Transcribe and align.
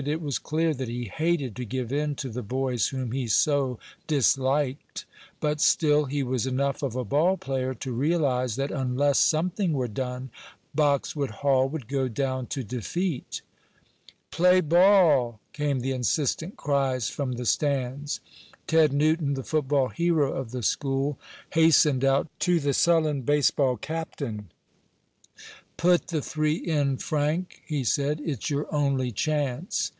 It 0.07 0.19
was 0.19 0.39
clear 0.39 0.73
that 0.73 0.87
he 0.87 1.05
hated 1.15 1.55
to 1.57 1.63
give 1.63 1.91
in 1.93 2.15
to 2.15 2.29
the 2.29 2.41
boys 2.41 2.87
whom 2.87 3.11
he 3.11 3.27
so 3.27 3.77
disliked, 4.07 5.05
but 5.39 5.61
still 5.61 6.05
he 6.05 6.23
was 6.23 6.47
enough 6.47 6.81
of 6.81 6.95
a 6.95 7.05
ball 7.05 7.37
player 7.37 7.75
to 7.75 7.91
realize 7.91 8.55
that 8.55 8.71
unless 8.71 9.19
something 9.19 9.73
were 9.73 9.87
done 9.87 10.31
Boxwood 10.73 11.29
Hall 11.29 11.69
would 11.69 11.87
go 11.87 12.07
down 12.07 12.47
to 12.47 12.63
defeat. 12.63 13.43
"Play 14.31 14.59
ball!" 14.59 15.39
came 15.53 15.81
the 15.81 15.91
insistent 15.91 16.57
cries 16.57 17.07
from 17.07 17.33
the 17.33 17.45
stands. 17.45 18.21
Ted 18.65 18.91
Newton, 18.93 19.35
the 19.35 19.43
football 19.43 19.89
hero 19.89 20.33
of 20.33 20.49
the 20.49 20.63
school, 20.63 21.19
hastened 21.51 22.03
out 22.03 22.27
to 22.39 22.59
the 22.59 22.73
sullen 22.73 23.21
baseball 23.21 23.77
captain. 23.77 24.49
"Put 25.77 26.07
the 26.07 26.21
three 26.23 26.55
in, 26.55 26.97
Frank," 26.97 27.61
he 27.67 27.83
said. 27.83 28.19
"It's 28.23 28.49
your 28.49 28.65
only 28.73 29.11
chance." 29.11 29.89